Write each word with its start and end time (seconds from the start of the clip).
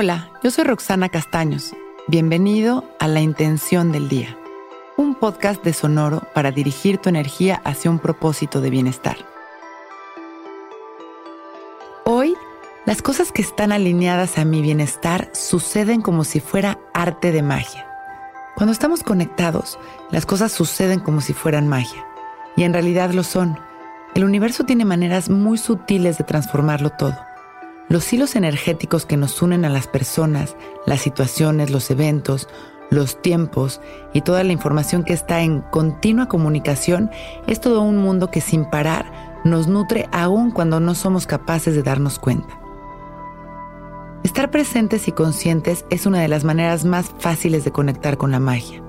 Hola, 0.00 0.30
yo 0.44 0.52
soy 0.52 0.62
Roxana 0.62 1.08
Castaños. 1.08 1.74
Bienvenido 2.06 2.84
a 3.00 3.08
La 3.08 3.20
Intención 3.20 3.90
del 3.90 4.08
Día, 4.08 4.38
un 4.96 5.16
podcast 5.16 5.64
de 5.64 5.72
Sonoro 5.72 6.22
para 6.36 6.52
dirigir 6.52 6.98
tu 6.98 7.08
energía 7.08 7.60
hacia 7.64 7.90
un 7.90 7.98
propósito 7.98 8.60
de 8.60 8.70
bienestar. 8.70 9.16
Hoy, 12.04 12.36
las 12.86 13.02
cosas 13.02 13.32
que 13.32 13.42
están 13.42 13.72
alineadas 13.72 14.38
a 14.38 14.44
mi 14.44 14.62
bienestar 14.62 15.30
suceden 15.32 16.00
como 16.00 16.22
si 16.22 16.38
fuera 16.38 16.78
arte 16.94 17.32
de 17.32 17.42
magia. 17.42 17.84
Cuando 18.54 18.72
estamos 18.72 19.02
conectados, 19.02 19.80
las 20.12 20.26
cosas 20.26 20.52
suceden 20.52 21.00
como 21.00 21.20
si 21.20 21.32
fueran 21.32 21.66
magia, 21.66 22.06
y 22.54 22.62
en 22.62 22.72
realidad 22.72 23.10
lo 23.10 23.24
son. 23.24 23.58
El 24.14 24.22
universo 24.22 24.62
tiene 24.62 24.84
maneras 24.84 25.28
muy 25.28 25.58
sutiles 25.58 26.18
de 26.18 26.22
transformarlo 26.22 26.90
todo 26.90 27.27
los 27.88 28.12
hilos 28.12 28.36
energéticos 28.36 29.06
que 29.06 29.16
nos 29.16 29.40
unen 29.40 29.64
a 29.64 29.70
las 29.70 29.86
personas, 29.86 30.56
las 30.86 31.00
situaciones, 31.00 31.70
los 31.70 31.90
eventos, 31.90 32.48
los 32.90 33.20
tiempos 33.20 33.80
y 34.12 34.22
toda 34.22 34.44
la 34.44 34.52
información 34.52 35.04
que 35.04 35.12
está 35.12 35.40
en 35.42 35.60
continua 35.60 36.26
comunicación 36.26 37.10
es 37.46 37.60
todo 37.60 37.82
un 37.82 37.98
mundo 37.98 38.30
que 38.30 38.40
sin 38.40 38.64
parar 38.64 39.40
nos 39.44 39.68
nutre 39.68 40.08
aún 40.12 40.50
cuando 40.50 40.80
no 40.80 40.94
somos 40.94 41.26
capaces 41.26 41.74
de 41.74 41.82
darnos 41.82 42.18
cuenta. 42.18 42.58
Estar 44.24 44.50
presentes 44.50 45.06
y 45.08 45.12
conscientes 45.12 45.84
es 45.90 46.04
una 46.04 46.20
de 46.20 46.28
las 46.28 46.44
maneras 46.44 46.84
más 46.84 47.14
fáciles 47.18 47.64
de 47.64 47.70
conectar 47.70 48.16
con 48.16 48.30
la 48.30 48.40
magia. 48.40 48.82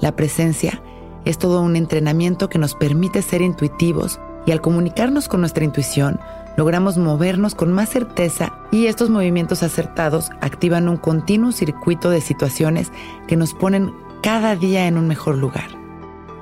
La 0.00 0.16
presencia 0.16 0.82
es 1.24 1.38
todo 1.38 1.60
un 1.60 1.76
entrenamiento 1.76 2.48
que 2.48 2.58
nos 2.58 2.74
permite 2.74 3.22
ser 3.22 3.42
intuitivos 3.42 4.20
y 4.44 4.52
al 4.52 4.60
comunicarnos 4.60 5.28
con 5.28 5.40
nuestra 5.40 5.64
intuición, 5.64 6.20
logramos 6.56 6.96
movernos 6.98 7.54
con 7.54 7.72
más 7.72 7.90
certeza 7.90 8.52
y 8.70 8.86
estos 8.86 9.10
movimientos 9.10 9.62
acertados 9.62 10.30
activan 10.40 10.88
un 10.88 10.96
continuo 10.96 11.52
circuito 11.52 12.10
de 12.10 12.20
situaciones 12.20 12.90
que 13.28 13.36
nos 13.36 13.54
ponen 13.54 13.94
cada 14.22 14.56
día 14.56 14.86
en 14.86 14.98
un 14.98 15.06
mejor 15.06 15.36
lugar, 15.36 15.68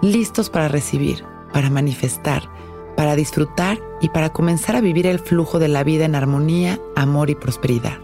listos 0.01 0.51
para 0.51 0.69
recibir, 0.69 1.25
para 1.53 1.69
manifestar, 1.69 2.49
para 2.97 3.17
disfrutar 3.17 3.79
y 4.01 4.09
para 4.09 4.33
comenzar 4.33 4.77
a 4.77 4.81
vivir 4.81 5.07
el 5.07 5.19
flujo 5.19 5.59
de 5.59 5.69
la 5.69 5.85
vida 5.85 6.05
en 6.05 6.15
armonía, 6.15 6.79
amor 6.97 7.31
y 7.31 7.35
prosperidad. 7.35 7.99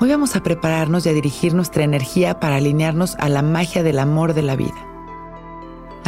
Hoy 0.00 0.10
vamos 0.10 0.36
a 0.36 0.42
prepararnos 0.42 1.04
y 1.06 1.08
a 1.08 1.12
dirigir 1.12 1.54
nuestra 1.54 1.82
energía 1.82 2.40
para 2.40 2.56
alinearnos 2.56 3.16
a 3.16 3.28
la 3.28 3.42
magia 3.42 3.82
del 3.82 3.98
amor 3.98 4.32
de 4.32 4.42
la 4.42 4.56
vida 4.56 4.87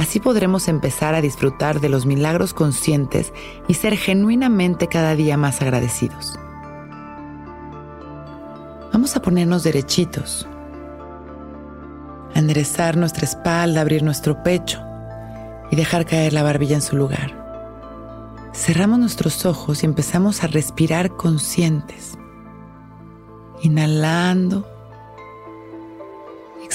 Así 0.00 0.18
podremos 0.18 0.66
empezar 0.68 1.14
a 1.14 1.20
disfrutar 1.20 1.78
de 1.78 1.90
los 1.90 2.06
milagros 2.06 2.54
conscientes 2.54 3.34
y 3.68 3.74
ser 3.74 3.98
genuinamente 3.98 4.88
cada 4.88 5.14
día 5.14 5.36
más 5.36 5.60
agradecidos. 5.60 6.38
Vamos 8.94 9.14
a 9.14 9.20
ponernos 9.20 9.62
derechitos, 9.62 10.48
a 12.34 12.38
enderezar 12.38 12.96
nuestra 12.96 13.26
espalda, 13.26 13.82
abrir 13.82 14.02
nuestro 14.02 14.42
pecho 14.42 14.80
y 15.70 15.76
dejar 15.76 16.06
caer 16.06 16.32
la 16.32 16.44
barbilla 16.44 16.76
en 16.76 16.82
su 16.82 16.96
lugar. 16.96 17.36
Cerramos 18.54 18.98
nuestros 19.00 19.44
ojos 19.44 19.82
y 19.82 19.86
empezamos 19.86 20.42
a 20.42 20.46
respirar 20.46 21.14
conscientes, 21.14 22.16
inhalando 23.60 24.66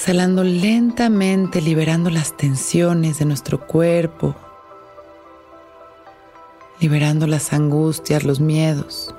exhalando 0.05 0.43
lentamente, 0.43 1.61
liberando 1.61 2.11
las 2.11 2.37
tensiones 2.37 3.17
de 3.17 3.25
nuestro 3.25 3.65
cuerpo, 3.65 4.35
liberando 6.79 7.25
las 7.25 7.53
angustias, 7.53 8.23
los 8.23 8.39
miedos. 8.39 9.15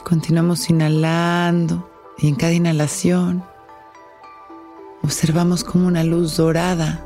Y 0.00 0.02
continuamos 0.02 0.68
inhalando 0.68 1.88
y 2.18 2.26
en 2.26 2.34
cada 2.34 2.54
inhalación 2.54 3.44
observamos 5.04 5.62
como 5.62 5.86
una 5.86 6.02
luz 6.02 6.36
dorada 6.36 7.04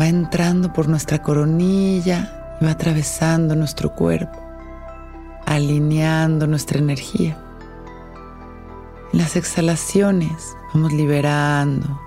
va 0.00 0.08
entrando 0.08 0.72
por 0.72 0.88
nuestra 0.88 1.22
coronilla 1.22 2.56
y 2.60 2.64
va 2.64 2.72
atravesando 2.72 3.54
nuestro 3.54 3.94
cuerpo, 3.94 4.40
alineando 5.46 6.48
nuestra 6.48 6.80
energía 6.80 7.38
las 9.18 9.34
exhalaciones 9.34 10.56
vamos 10.72 10.92
liberando, 10.92 12.00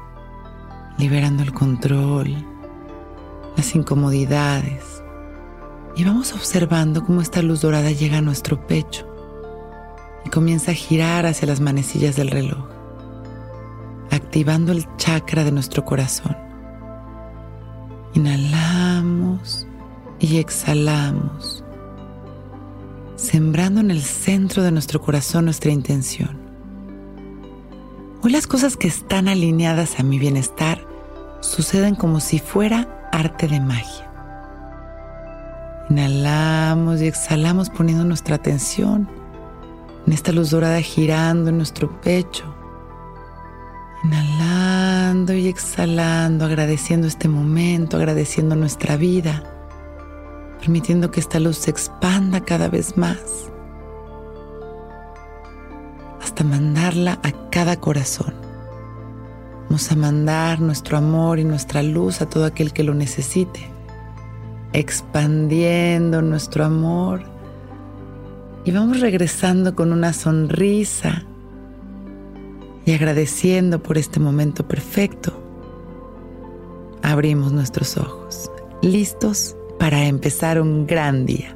liberando 0.97 1.43
el 1.43 1.51
control, 1.51 2.33
las 3.57 3.75
incomodidades. 3.75 5.03
Y 5.97 6.05
vamos 6.05 6.31
observando 6.31 7.03
cómo 7.03 7.19
esta 7.19 7.41
luz 7.41 7.59
dorada 7.59 7.91
llega 7.91 8.19
a 8.19 8.21
nuestro 8.21 8.65
pecho 8.65 9.05
y 10.25 10.29
comienza 10.29 10.71
a 10.71 10.73
girar 10.73 11.25
hacia 11.25 11.49
las 11.49 11.59
manecillas 11.59 12.15
del 12.15 12.29
reloj, 12.29 12.65
activando 14.09 14.71
el 14.71 14.87
chakra 14.95 15.43
de 15.43 15.51
nuestro 15.51 15.83
corazón. 15.83 16.37
Inhalamos 18.13 19.67
y 20.17 20.37
exhalamos, 20.37 21.61
sembrando 23.17 23.81
en 23.81 23.91
el 23.91 24.01
centro 24.01 24.63
de 24.63 24.71
nuestro 24.71 25.01
corazón 25.01 25.43
nuestra 25.43 25.71
intención 25.71 26.40
Hoy 28.23 28.31
las 28.31 28.45
cosas 28.45 28.77
que 28.77 28.87
están 28.87 29.27
alineadas 29.27 29.99
a 29.99 30.03
mi 30.03 30.19
bienestar 30.19 30.85
suceden 31.39 31.95
como 31.95 32.19
si 32.19 32.37
fuera 32.37 33.09
arte 33.11 33.47
de 33.47 33.59
magia. 33.59 34.11
Inhalamos 35.89 37.01
y 37.01 37.07
exhalamos 37.07 37.71
poniendo 37.71 38.05
nuestra 38.05 38.35
atención 38.35 39.09
en 40.05 40.13
esta 40.13 40.31
luz 40.31 40.51
dorada 40.51 40.79
girando 40.81 41.49
en 41.49 41.57
nuestro 41.57 41.99
pecho. 42.01 42.43
Inhalando 44.03 45.33
y 45.33 45.47
exhalando, 45.47 46.45
agradeciendo 46.45 47.07
este 47.07 47.27
momento, 47.27 47.97
agradeciendo 47.97 48.55
nuestra 48.55 48.97
vida, 48.97 49.43
permitiendo 50.59 51.09
que 51.09 51.21
esta 51.21 51.39
luz 51.39 51.57
se 51.57 51.71
expanda 51.71 52.41
cada 52.41 52.69
vez 52.69 52.97
más 52.97 53.51
mandarla 56.43 57.19
a 57.23 57.49
cada 57.49 57.79
corazón. 57.79 58.33
Vamos 59.63 59.91
a 59.91 59.95
mandar 59.95 60.59
nuestro 60.59 60.97
amor 60.97 61.39
y 61.39 61.43
nuestra 61.43 61.81
luz 61.81 62.21
a 62.21 62.29
todo 62.29 62.45
aquel 62.45 62.73
que 62.73 62.83
lo 62.83 62.93
necesite, 62.93 63.61
expandiendo 64.73 66.21
nuestro 66.21 66.65
amor 66.65 67.23
y 68.63 68.71
vamos 68.71 68.99
regresando 68.99 69.75
con 69.75 69.91
una 69.91 70.13
sonrisa 70.13 71.23
y 72.85 72.93
agradeciendo 72.93 73.81
por 73.81 73.97
este 73.97 74.19
momento 74.19 74.67
perfecto. 74.67 75.33
Abrimos 77.01 77.51
nuestros 77.51 77.97
ojos, 77.97 78.51
listos 78.81 79.55
para 79.79 80.05
empezar 80.05 80.61
un 80.61 80.85
gran 80.85 81.25
día. 81.25 81.55